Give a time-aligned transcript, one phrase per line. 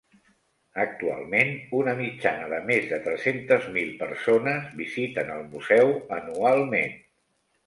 [0.83, 6.99] Actualment, una mitjana de més de tres-centes mil persones visiten el museu anualment.